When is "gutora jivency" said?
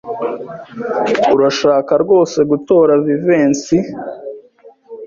2.51-3.77